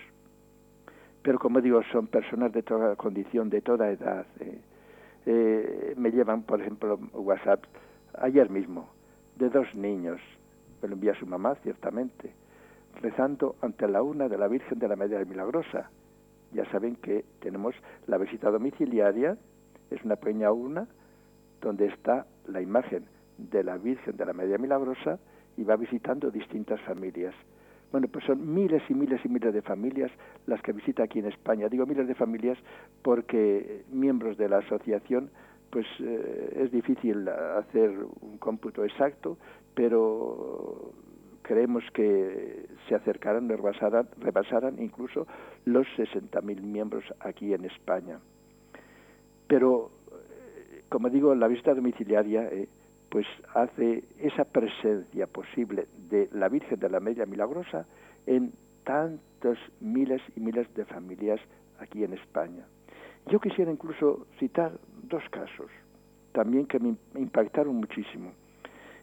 [1.23, 4.27] Pero como digo, son personas de toda condición, de toda edad.
[4.41, 4.61] Eh,
[5.27, 7.65] eh, me llevan, por ejemplo, WhatsApp
[8.19, 8.89] ayer mismo,
[9.37, 10.21] de dos niños
[10.83, 12.33] me lo envía su mamá, ciertamente,
[13.01, 15.91] rezando ante la urna de la Virgen de la Media Milagrosa.
[16.53, 17.75] Ya saben que tenemos
[18.07, 19.37] la visita domiciliaria,
[19.91, 20.87] es una pequeña urna
[21.61, 23.05] donde está la imagen
[23.39, 25.19] de la Virgen de la Media Milagrosa
[25.57, 27.35] y va visitando distintas familias.
[27.93, 30.11] Bueno, pues son miles y miles y miles de familias
[30.47, 31.69] las que visita aquí en España.
[31.69, 32.57] Digo miles de familias
[33.03, 35.31] porque miembros de la asociación
[35.71, 37.91] pues eh, es difícil hacer
[38.21, 39.39] un cómputo exacto,
[39.75, 40.93] pero
[41.43, 45.27] creemos que se acercarán, rebasaran, rebasaran incluso
[45.65, 48.21] los 60.000 miembros aquí en España.
[49.47, 52.69] Pero, eh, como digo, la visita domiciliaria eh,
[53.09, 57.87] pues hace esa presencia posible de la Virgen de la Media Milagrosa
[58.27, 58.53] en
[58.85, 61.41] tantos miles y miles de familias
[61.81, 62.65] aquí en España.
[63.27, 65.71] Yo quisiera incluso citar dos casos
[66.33, 68.33] también que me impactaron muchísimo.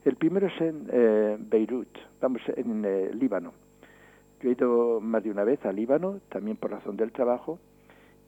[0.08, 1.90] El primero es en eh, Beirut,
[2.22, 3.52] vamos, en el Líbano.
[4.40, 7.60] Yo he ido más de una vez a Líbano, también por razón del trabajo,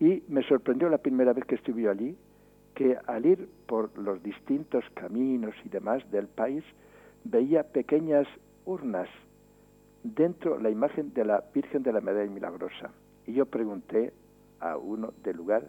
[0.01, 2.17] Y me sorprendió la primera vez que estuve allí
[2.75, 6.65] que al ir por los distintos caminos y demás del país
[7.23, 8.27] veía pequeñas
[8.65, 9.07] urnas
[10.03, 12.91] dentro la imagen de la Virgen de la Medalla Milagrosa.
[13.25, 14.11] Y yo pregunté
[14.59, 15.63] a uno del lugar,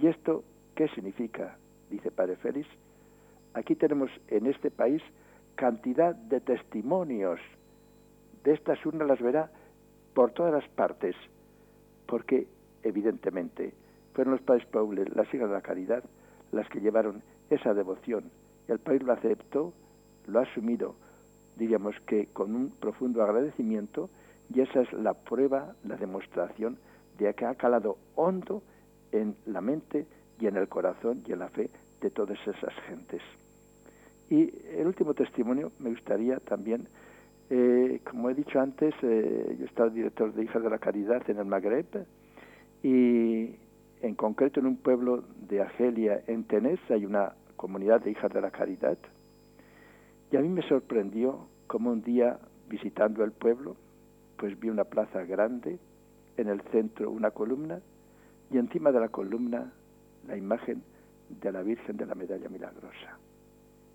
[0.00, 0.44] ¿y esto
[0.76, 1.56] qué significa?
[1.90, 2.68] Dice Padre Félix,
[3.54, 5.02] aquí tenemos en este país
[5.54, 7.40] cantidad de testimonios.
[8.44, 9.50] De estas urnas las verá
[10.14, 11.14] por todas las partes,
[12.06, 12.46] porque
[12.82, 13.72] evidentemente
[14.14, 16.04] fueron los padres Paules, las hijas de la caridad,
[16.50, 18.30] las que llevaron esa devoción.
[18.68, 19.72] El país lo aceptó,
[20.26, 20.94] lo ha asumido,
[21.56, 24.10] diríamos que con un profundo agradecimiento,
[24.52, 26.78] y esa es la prueba, la demostración
[27.18, 28.62] de que ha calado hondo
[29.12, 30.06] en la mente
[30.38, 33.22] y en el corazón y en la fe de todas esas gentes.
[34.32, 36.88] Y el último testimonio me gustaría también,
[37.50, 41.22] eh, como he dicho antes, eh, yo he estado director de Hijas de la Caridad
[41.28, 42.06] en el Magreb
[42.82, 43.56] y
[44.00, 48.40] en concreto en un pueblo de Argelia, en Tenés, hay una comunidad de Hijas de
[48.40, 48.96] la Caridad.
[50.30, 52.38] Y a mí me sorprendió como un día
[52.70, 53.76] visitando el pueblo,
[54.38, 55.78] pues vi una plaza grande,
[56.38, 57.82] en el centro una columna
[58.50, 59.74] y encima de la columna
[60.26, 60.82] la imagen
[61.28, 63.18] de la Virgen de la Medalla Milagrosa.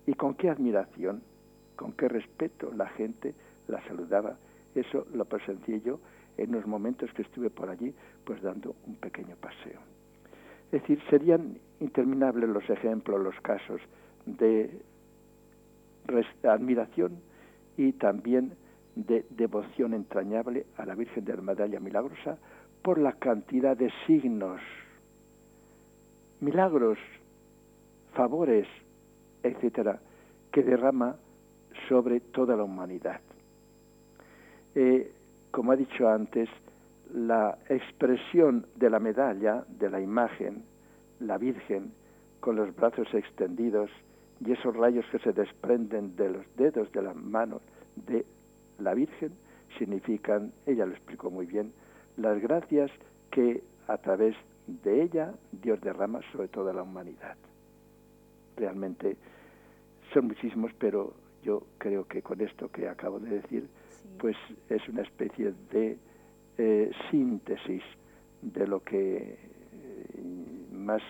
[0.08, 1.20] Y con qué admiración,
[1.76, 3.34] con qué respeto la gente
[3.66, 4.38] la saludaba.
[4.74, 6.00] Eso lo presencié yo
[6.38, 7.92] en los momentos que estuve por allí,
[8.24, 9.78] pues dando un pequeño paseo.
[10.72, 13.82] Es decir, serían interminables los ejemplos, los casos
[14.24, 14.80] de
[16.42, 17.20] admiración
[17.76, 18.54] y también
[18.94, 22.38] de devoción entrañable a la Virgen de la Medalla Milagrosa
[22.80, 24.62] por la cantidad de signos,
[26.40, 26.96] milagros,
[28.14, 28.66] favores,
[29.42, 30.00] etcétera,
[30.52, 31.16] que derrama
[31.88, 33.20] sobre toda la humanidad.
[34.74, 35.12] Eh,
[35.50, 36.48] como ha dicho antes,
[37.12, 40.62] la expresión de la medalla, de la imagen,
[41.20, 41.92] la Virgen,
[42.40, 43.90] con los brazos extendidos
[44.44, 47.62] y esos rayos que se desprenden de los dedos de las manos
[48.06, 48.24] de
[48.78, 49.32] la Virgen,
[49.78, 51.72] significan, ella lo explicó muy bien,
[52.16, 52.90] las gracias
[53.30, 57.36] que a través de ella Dios derrama sobre toda la humanidad.
[58.58, 59.16] Realmente
[60.12, 63.68] son muchísimos, pero yo creo que con esto que acabo de decir,
[64.18, 64.36] pues
[64.68, 65.96] es una especie de
[66.58, 67.82] eh, síntesis
[68.42, 71.02] de lo que eh, más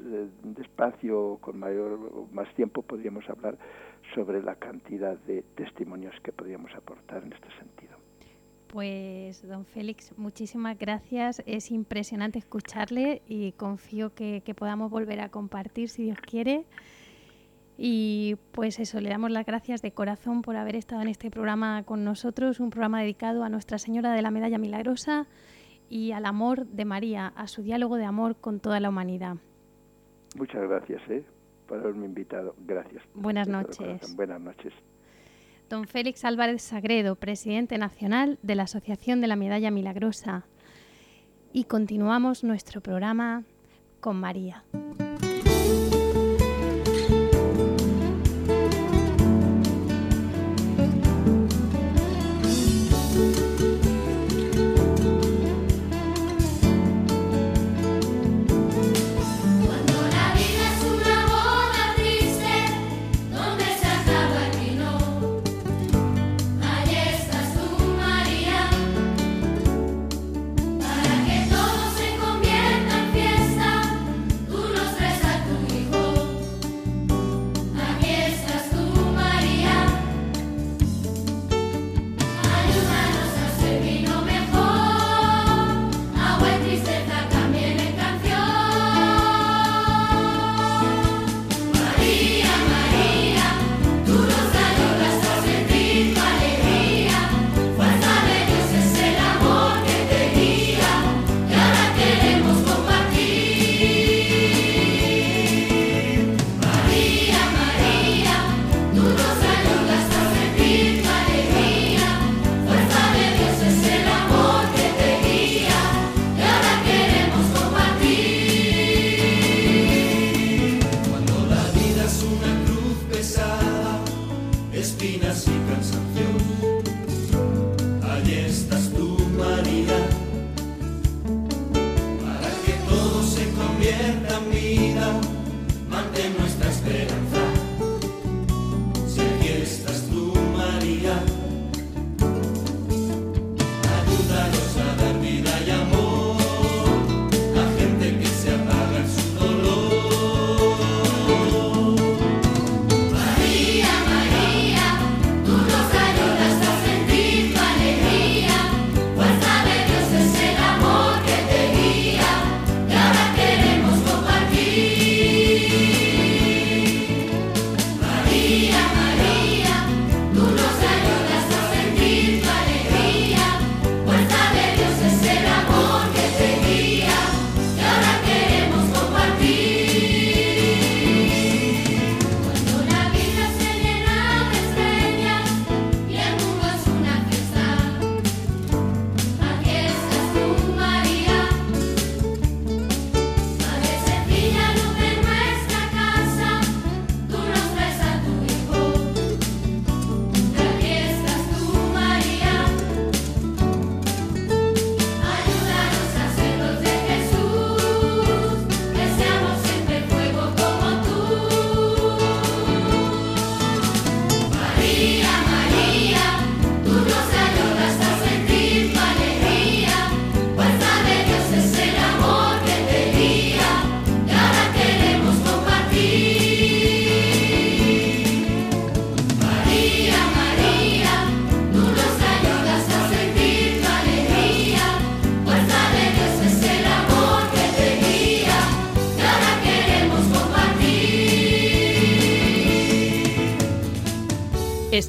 [0.00, 1.98] eh, despacio, con mayor
[2.32, 3.56] más tiempo podríamos hablar
[4.14, 8.01] sobre la cantidad de testimonios que podríamos aportar en este sentido.
[8.72, 11.42] Pues, don Félix, muchísimas gracias.
[11.44, 16.64] Es impresionante escucharle y confío que, que podamos volver a compartir, si Dios quiere.
[17.76, 21.82] Y pues eso, le damos las gracias de corazón por haber estado en este programa
[21.82, 25.26] con nosotros, un programa dedicado a Nuestra Señora de la Medalla Milagrosa
[25.90, 29.36] y al amor de María, a su diálogo de amor con toda la humanidad.
[30.38, 31.24] Muchas gracias ¿eh?
[31.66, 32.54] por haberme invitado.
[32.66, 33.02] Gracias.
[33.14, 34.16] Buenas noches.
[34.16, 34.72] Buenas noches.
[35.72, 40.44] Don Félix Álvarez Sagredo, presidente nacional de la Asociación de la Medalla Milagrosa.
[41.50, 43.44] Y continuamos nuestro programa
[43.98, 44.64] con María.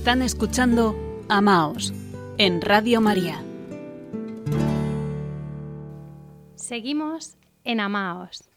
[0.04, 1.93] Están escuchando Amaos
[2.38, 3.41] en Radio María.
[6.56, 8.49] Seguimos en Amaos.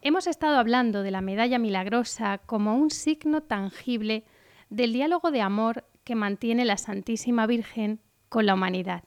[0.00, 4.24] Hemos estado hablando de la medalla milagrosa como un signo tangible
[4.70, 9.04] del diálogo de amor que mantiene la Santísima Virgen con la humanidad.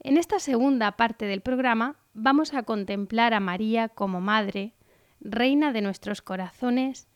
[0.00, 4.74] En esta segunda parte del programa vamos a contemplar a María como Madre,
[5.20, 7.06] Reina de nuestros corazones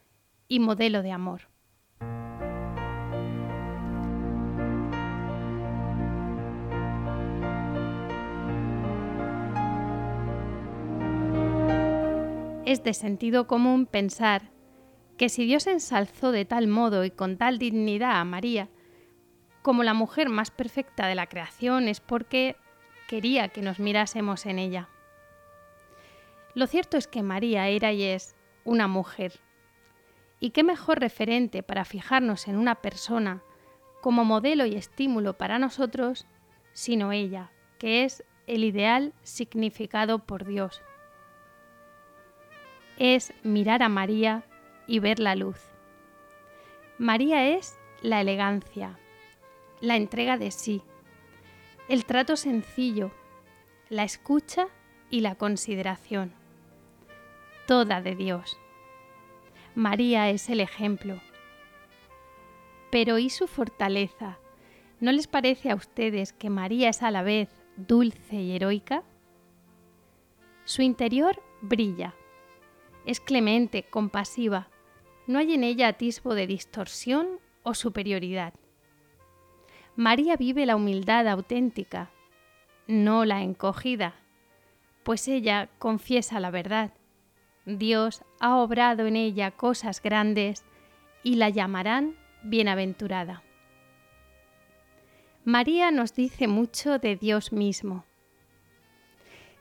[0.47, 1.49] y modelo de amor.
[12.67, 14.51] Es de sentido común pensar
[15.17, 18.69] que si Dios ensalzó de tal modo y con tal dignidad a María
[19.63, 22.57] como la mujer más perfecta de la creación es porque
[23.07, 24.89] quería que nos mirásemos en ella.
[26.55, 29.35] Lo cierto es que María era y es una mujer.
[30.41, 33.45] ¿Y qué mejor referente para fijarnos en una persona
[34.03, 36.27] como modelo y estímulo para nosotros,
[36.73, 40.83] sino ella, que es el ideal significado por Dios?
[42.99, 44.45] Es mirar a María
[44.87, 45.61] y ver la luz.
[46.99, 48.99] María es la elegancia,
[49.81, 50.83] la entrega de sí,
[51.89, 53.11] el trato sencillo,
[53.91, 54.69] la escucha
[55.11, 56.33] y la consideración.
[57.67, 58.59] Toda de Dios.
[59.75, 61.21] María es el ejemplo.
[62.91, 64.39] Pero ¿y su fortaleza?
[65.01, 69.03] ¿No les parece a ustedes que María es a la vez dulce y heroica?
[70.65, 72.15] Su interior brilla
[73.07, 74.69] es clemente, compasiva.
[75.27, 78.53] No hay en ella atisbo de distorsión o superioridad.
[79.97, 82.11] María vive la humildad auténtica,
[82.87, 84.15] no la encogida,
[85.03, 86.93] pues ella confiesa la verdad.
[87.65, 90.65] Dios ha obrado en ella cosas grandes
[91.23, 93.43] y la llamarán bienaventurada.
[95.45, 98.05] María nos dice mucho de Dios mismo.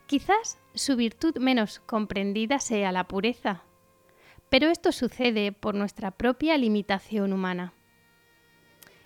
[0.07, 3.63] Quizás su virtud menos comprendida sea la pureza,
[4.49, 7.73] pero esto sucede por nuestra propia limitación humana.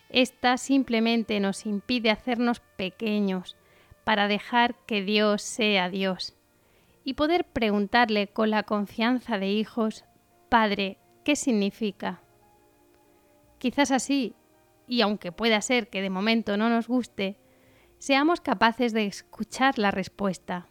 [0.09, 3.55] Esta simplemente nos impide hacernos pequeños
[4.03, 6.35] para dejar que Dios sea Dios
[7.05, 10.03] y poder preguntarle con la confianza de hijos,
[10.49, 12.21] Padre, ¿qué significa?
[13.57, 14.35] Quizás así,
[14.85, 17.37] y aunque pueda ser que de momento no nos guste,
[17.99, 20.68] seamos capaces de escuchar la respuesta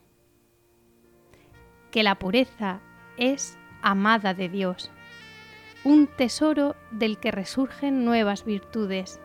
[1.90, 2.80] que la pureza
[3.16, 4.90] es amada de Dios,
[5.84, 9.20] un tesoro del que resurgen nuevas virtudes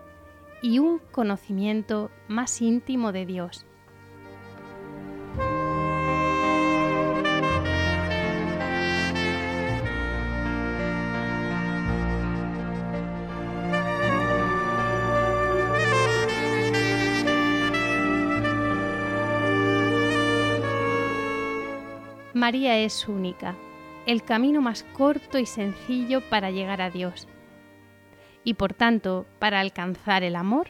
[0.62, 3.66] y un conocimiento más íntimo de Dios.
[22.44, 23.56] María es única,
[24.06, 27.30] el camino más corto y sencillo para llegar a Dios.
[28.44, 30.68] Y por tanto, para alcanzar el amor,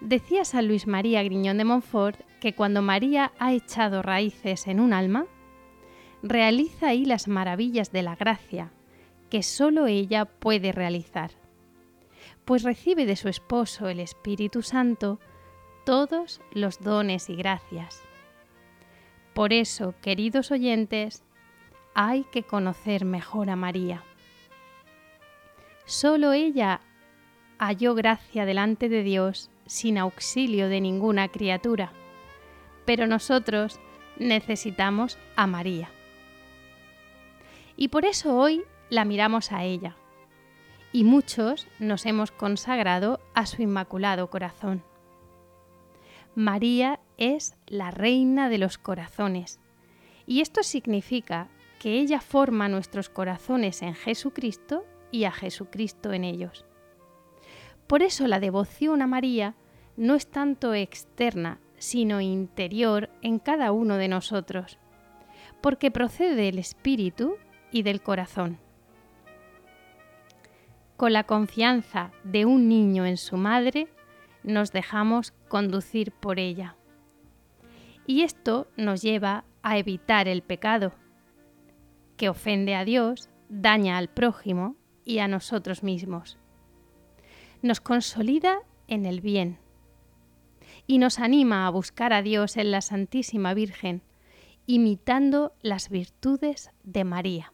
[0.00, 4.92] decía San Luis María Griñón de Montfort que cuando María ha echado raíces en un
[4.92, 5.26] alma,
[6.22, 8.70] realiza ahí las maravillas de la gracia,
[9.28, 11.32] que sólo ella puede realizar,
[12.44, 15.18] pues recibe de su esposo el Espíritu Santo
[15.84, 18.05] todos los dones y gracias
[19.36, 21.22] por eso, queridos oyentes,
[21.92, 24.02] hay que conocer mejor a María.
[25.84, 26.80] Solo ella
[27.58, 31.92] halló gracia delante de Dios sin auxilio de ninguna criatura,
[32.86, 33.78] pero nosotros
[34.18, 35.90] necesitamos a María.
[37.76, 39.96] Y por eso hoy la miramos a ella,
[40.92, 44.82] y muchos nos hemos consagrado a su inmaculado corazón.
[46.36, 49.58] María es la reina de los corazones.
[50.26, 51.48] Y esto significa
[51.80, 56.66] que ella forma nuestros corazones en Jesucristo y a Jesucristo en ellos.
[57.86, 59.54] Por eso la devoción a María
[59.96, 64.78] no es tanto externa, sino interior en cada uno de nosotros,
[65.62, 67.36] porque procede del espíritu
[67.72, 68.58] y del corazón.
[70.98, 73.88] Con la confianza de un niño en su madre,
[74.46, 76.76] nos dejamos conducir por ella.
[78.06, 80.92] Y esto nos lleva a evitar el pecado,
[82.16, 86.38] que ofende a Dios, daña al prójimo y a nosotros mismos.
[87.62, 89.58] Nos consolida en el bien
[90.86, 94.02] y nos anima a buscar a Dios en la Santísima Virgen,
[94.66, 97.52] imitando las virtudes de María.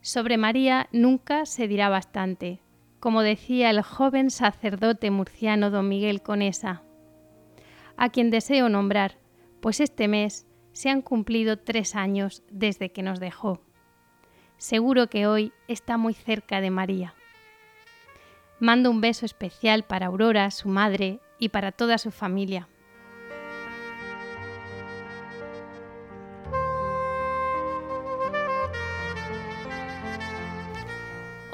[0.00, 2.60] Sobre María nunca se dirá bastante,
[3.00, 6.82] como decía el joven sacerdote murciano don Miguel Conesa,
[7.96, 9.18] a quien deseo nombrar,
[9.60, 13.60] pues este mes se han cumplido tres años desde que nos dejó.
[14.58, 17.14] Seguro que hoy está muy cerca de María.
[18.58, 22.68] Mando un beso especial para Aurora, su madre, y para toda su familia.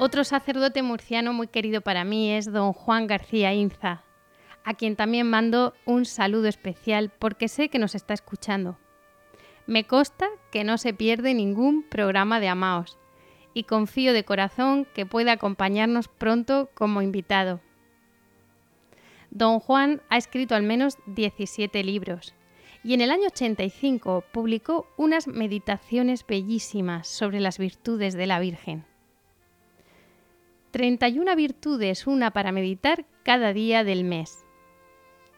[0.07, 4.05] Otro sacerdote murciano muy querido para mí es don Juan García Inza,
[4.63, 8.77] a quien también mando un saludo especial porque sé que nos está escuchando.
[9.65, 12.97] Me consta que no se pierde ningún programa de Amaos
[13.53, 17.59] y confío de corazón que pueda acompañarnos pronto como invitado.
[19.29, 22.33] Don Juan ha escrito al menos 17 libros
[22.81, 28.85] y en el año 85 publicó unas meditaciones bellísimas sobre las virtudes de la Virgen.
[30.77, 34.45] 31 virtudes, una para meditar cada día del mes.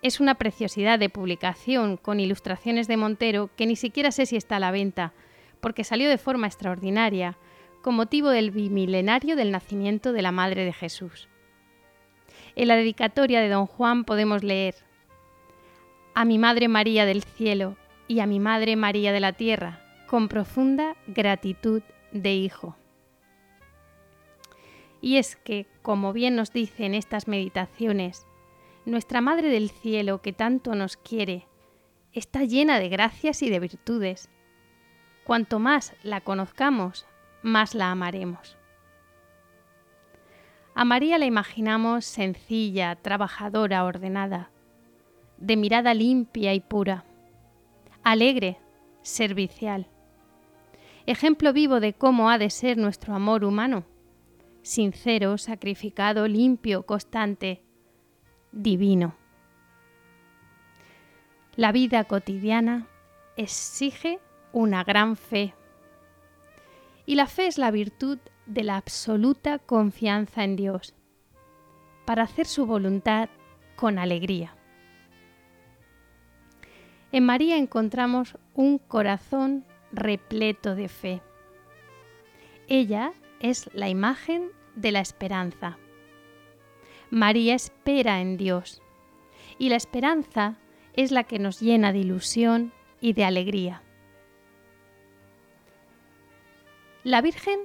[0.01, 4.57] Es una preciosidad de publicación con ilustraciones de Montero que ni siquiera sé si está
[4.57, 5.13] a la venta,
[5.61, 7.37] porque salió de forma extraordinaria,
[7.81, 11.29] con motivo del bimilenario del nacimiento de la Madre de Jesús.
[12.57, 14.75] En la dedicatoria de don Juan podemos leer,
[16.15, 17.77] A mi Madre María del cielo
[18.09, 21.81] y a mi Madre María de la tierra, con profunda gratitud
[22.11, 22.75] de hijo.
[25.01, 28.27] Y es que, como bien nos dicen estas meditaciones,
[28.85, 31.47] nuestra Madre del Cielo, que tanto nos quiere,
[32.13, 34.29] está llena de gracias y de virtudes.
[35.23, 37.05] Cuanto más la conozcamos,
[37.43, 38.57] más la amaremos.
[40.75, 44.49] A María la imaginamos sencilla, trabajadora, ordenada,
[45.37, 47.05] de mirada limpia y pura,
[48.03, 48.57] alegre,
[49.01, 49.87] servicial,
[51.05, 53.85] ejemplo vivo de cómo ha de ser nuestro amor humano
[54.61, 57.63] sincero, sacrificado, limpio, constante,
[58.51, 59.15] divino.
[61.55, 62.87] La vida cotidiana
[63.35, 64.19] exige
[64.51, 65.53] una gran fe.
[67.05, 70.95] Y la fe es la virtud de la absoluta confianza en Dios,
[72.05, 73.29] para hacer su voluntad
[73.75, 74.55] con alegría.
[77.11, 81.21] En María encontramos un corazón repleto de fe.
[82.67, 85.77] Ella es la imagen de la esperanza.
[87.09, 88.81] María espera en Dios
[89.57, 90.57] y la esperanza
[90.93, 93.81] es la que nos llena de ilusión y de alegría.
[97.03, 97.59] La Virgen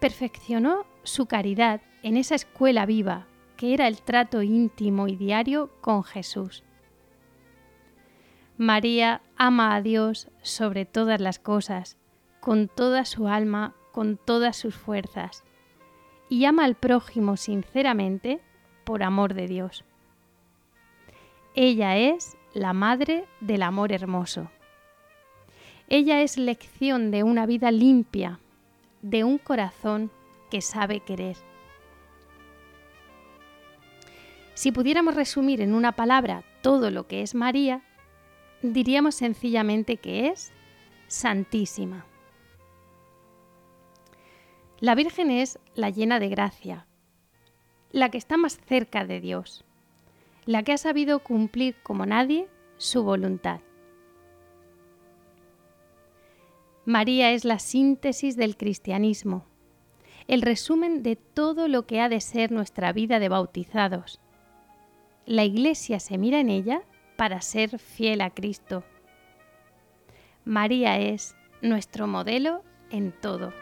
[0.00, 6.04] perfeccionó su caridad en esa escuela viva que era el trato íntimo y diario con
[6.04, 6.62] Jesús.
[8.58, 11.96] María ama a Dios sobre todas las cosas,
[12.40, 15.42] con toda su alma con todas sus fuerzas
[16.28, 18.40] y ama al prójimo sinceramente
[18.84, 19.86] por amor de Dios.
[21.54, 24.50] Ella es la madre del amor hermoso.
[25.88, 28.38] Ella es lección de una vida limpia,
[29.00, 30.10] de un corazón
[30.50, 31.38] que sabe querer.
[34.52, 37.80] Si pudiéramos resumir en una palabra todo lo que es María,
[38.60, 40.52] diríamos sencillamente que es
[41.08, 42.04] santísima.
[44.86, 46.86] La Virgen es la llena de gracia,
[47.90, 49.64] la que está más cerca de Dios,
[50.44, 53.58] la que ha sabido cumplir como nadie su voluntad.
[56.84, 59.44] María es la síntesis del cristianismo,
[60.28, 64.20] el resumen de todo lo que ha de ser nuestra vida de bautizados.
[65.24, 66.82] La Iglesia se mira en ella
[67.16, 68.84] para ser fiel a Cristo.
[70.44, 72.62] María es nuestro modelo
[72.92, 73.52] en todo.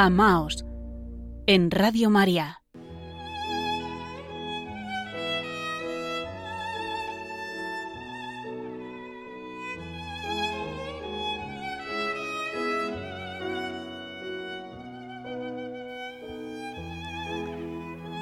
[0.00, 0.64] Amaos
[1.48, 2.62] en Radio María.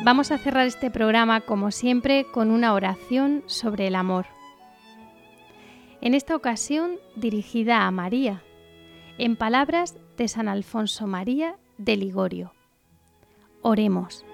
[0.02, 4.24] Vamos a cerrar este programa, como siempre, con una oración sobre el amor.
[6.00, 8.42] En esta ocasión dirigida a María,
[9.18, 12.52] en palabras de San Alfonso María de Ligorio.
[13.62, 14.24] Oremos.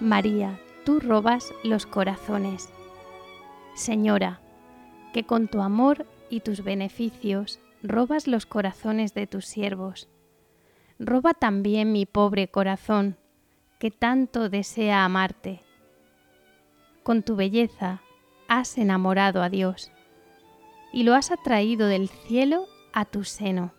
[0.00, 2.70] María, tú robas los corazones.
[3.74, 4.40] Señora,
[5.12, 10.08] que con tu amor y tus beneficios robas los corazones de tus siervos.
[10.98, 13.16] Roba también mi pobre corazón
[13.78, 15.60] que tanto desea amarte.
[17.02, 18.02] Con tu belleza
[18.48, 19.92] has enamorado a Dios
[20.92, 23.72] y lo has atraído del cielo a tu seno.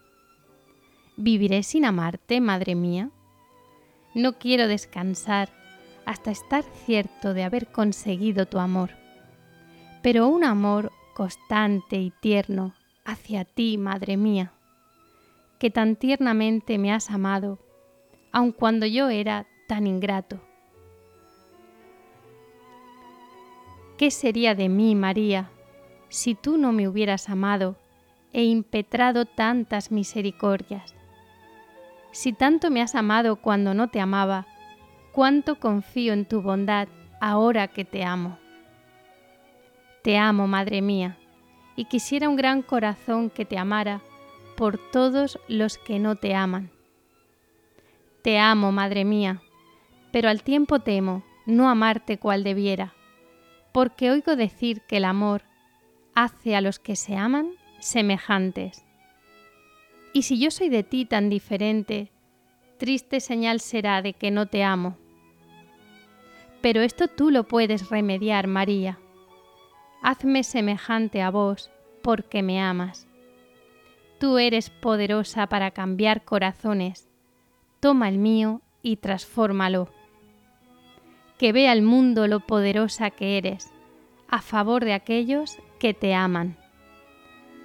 [1.18, 3.10] ¿Viviré sin amarte, madre mía?
[4.16, 5.50] No quiero descansar
[6.06, 8.91] hasta estar cierto de haber conseguido tu amor,
[10.02, 12.74] pero un amor constante y tierno
[13.04, 14.54] hacia ti, madre mía,
[15.60, 17.60] que tan tiernamente me has amado,
[18.32, 20.39] aun cuando yo era tan ingrato.
[23.99, 25.51] ¿Qué sería de mí, María,
[26.09, 27.76] si tú no me hubieras amado
[28.34, 30.95] e impetrado tantas misericordias?
[32.11, 34.47] Si tanto me has amado cuando no te amaba,
[35.11, 36.88] cuánto confío en tu bondad
[37.22, 38.39] ahora que te amo.
[40.01, 41.15] Te amo, Madre mía,
[41.76, 44.01] y quisiera un gran corazón que te amara
[44.57, 46.72] por todos los que no te aman.
[48.24, 49.43] Te amo, Madre mía,
[50.12, 52.93] pero al tiempo temo no amarte cual debiera,
[53.72, 55.43] porque oigo decir que el amor
[56.16, 58.86] hace a los que se aman semejantes.
[60.14, 62.12] Y si yo soy de ti tan diferente,
[62.78, 64.97] triste señal será de que no te amo.
[66.62, 68.99] Pero esto tú lo puedes remediar, María.
[70.01, 73.07] Hazme semejante a vos, porque me amas.
[74.20, 77.07] Tú eres poderosa para cambiar corazones.
[77.80, 79.89] Toma el mío y transfórmalo.
[81.40, 83.72] Que vea el mundo lo poderosa que eres,
[84.28, 86.56] a favor de aquellos que te aman.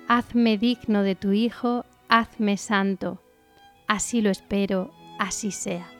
[0.08, 3.20] Hazme digno de tu Hijo hazme santo.
[3.88, 5.93] Así lo espero, así sea.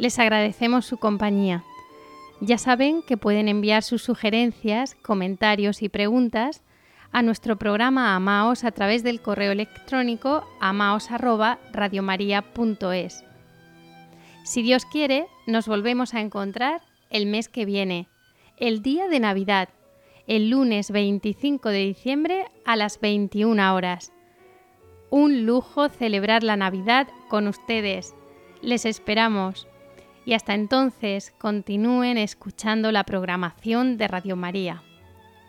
[0.00, 1.62] Les agradecemos su compañía.
[2.40, 6.62] Ya saben que pueden enviar sus sugerencias, comentarios y preguntas
[7.12, 13.24] a nuestro programa Amaos a través del correo electrónico amaos@radiomaria.es.
[14.42, 16.80] Si Dios quiere, nos volvemos a encontrar
[17.10, 18.08] el mes que viene,
[18.56, 19.68] el día de Navidad,
[20.26, 24.14] el lunes 25 de diciembre a las 21 horas.
[25.10, 28.14] Un lujo celebrar la Navidad con ustedes.
[28.62, 29.66] Les esperamos
[30.24, 34.82] y hasta entonces continúen escuchando la programación de Radio María.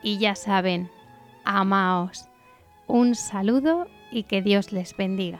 [0.02, 0.90] Y ya saben,
[1.44, 2.26] amaos.
[2.88, 5.40] Un saludo y que Dios les bendiga.